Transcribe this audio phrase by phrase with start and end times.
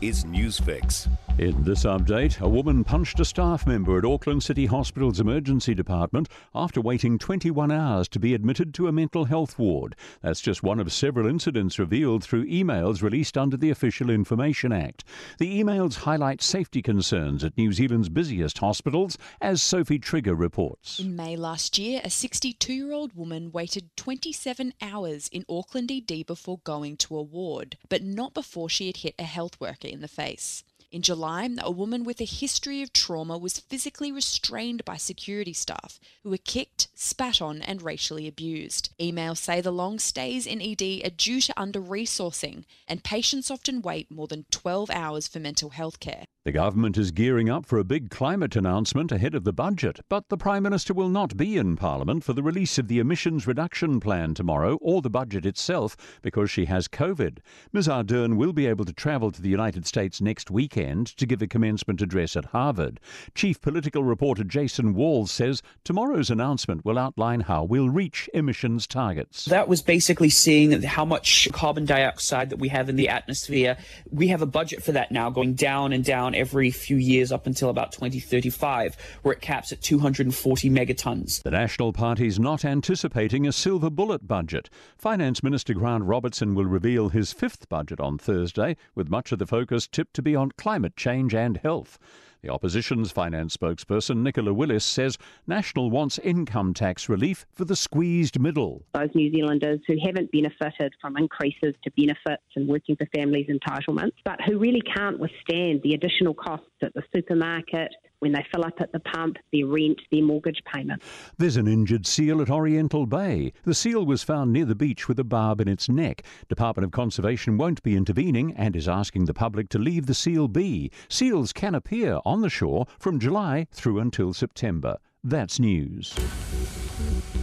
[0.00, 1.08] is Newsfix.
[1.38, 6.30] In this update, a woman punched a staff member at Auckland City Hospital's emergency department
[6.54, 9.94] after waiting 21 hours to be admitted to a mental health ward.
[10.22, 15.04] That's just one of several incidents revealed through emails released under the Official Information Act.
[15.38, 21.00] The emails highlight safety concerns at New Zealand's busiest hospitals, as Sophie Trigger reports.
[21.00, 26.24] In May last year, a 62 year old woman waited 27 hours in Auckland ED
[26.26, 30.00] before going to a ward, but not before she had hit a health worker in
[30.00, 30.64] the face.
[30.96, 36.00] In July, a woman with a history of trauma was physically restrained by security staff
[36.22, 38.94] who were kicked, spat on, and racially abused.
[38.98, 43.82] Emails say the long stays in ED are due to under resourcing, and patients often
[43.82, 46.24] wait more than 12 hours for mental health care.
[46.46, 50.28] The government is gearing up for a big climate announcement ahead of the budget, but
[50.28, 53.98] the Prime Minister will not be in Parliament for the release of the emissions reduction
[53.98, 57.38] plan tomorrow or the budget itself because she has COVID.
[57.72, 61.42] Ms Ardern will be able to travel to the United States next weekend to give
[61.42, 63.00] a commencement address at Harvard.
[63.34, 69.46] Chief political reporter Jason Walls says tomorrow's announcement will outline how we'll reach emissions targets.
[69.46, 73.76] That was basically seeing how much carbon dioxide that we have in the atmosphere.
[74.10, 77.46] We have a budget for that now going down and down every few years up
[77.46, 81.42] until about 2035, where it caps at 240 megatons.
[81.42, 84.70] The National Party's not anticipating a silver bullet budget.
[84.96, 89.46] Finance Minister Grant Robertson will reveal his fifth budget on Thursday, with much of the
[89.46, 90.65] focus tipped to be on climate
[90.96, 91.98] change and health.
[92.42, 98.38] The opposition's finance spokesperson, Nicola Willis, says National wants income tax relief for the squeezed
[98.38, 98.84] middle.
[98.94, 104.12] Those New Zealanders who haven't benefited from increases to benefits and working for families entitlements,
[104.24, 108.80] but who really can't withstand the additional costs at the supermarket, when they fill up
[108.80, 111.02] at the pump, their rent, their mortgage payment.
[111.38, 113.52] There's an injured seal at Oriental Bay.
[113.64, 116.24] The seal was found near the beach with a barb in its neck.
[116.48, 120.48] Department of Conservation won't be intervening and is asking the public to leave the seal
[120.48, 120.90] be.
[121.08, 124.98] Seals can appear on the shore from July through until September.
[125.22, 126.14] That's news.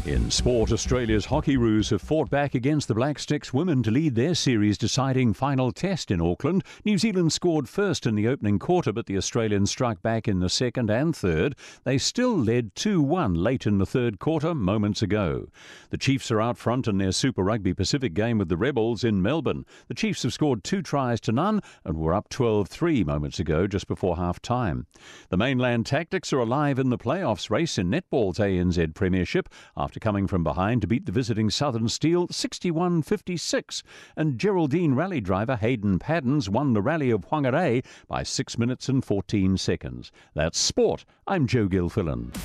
[0.05, 4.35] In sport, Australia's Hockeyroos have fought back against the Black Sticks women to lead their
[4.35, 6.61] series deciding final test in Auckland.
[6.83, 10.49] New Zealand scored first in the opening quarter, but the Australians struck back in the
[10.49, 11.55] second and third.
[11.85, 15.47] They still led 2 1 late in the third quarter moments ago.
[15.89, 19.21] The Chiefs are out front in their Super Rugby Pacific game with the Rebels in
[19.21, 19.65] Melbourne.
[19.87, 23.67] The Chiefs have scored two tries to none and were up 12 3 moments ago,
[23.67, 24.85] just before half time.
[25.29, 29.42] The mainland Tactix are alive in the playoffs race in netball's ANZ Premiership
[29.75, 33.83] after coming from behind to beat the visiting Southern Steel 61 56.
[34.15, 39.03] And Geraldine rally driver Hayden Paddon's won the rally of Whangarei by 6 minutes and
[39.03, 40.11] 14 seconds.
[40.33, 41.05] That's sport.
[41.27, 42.35] I'm Joe Gilfillan.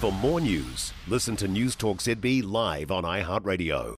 [0.00, 3.92] For more news, listen to News Talk ZB live on iHeartRadio.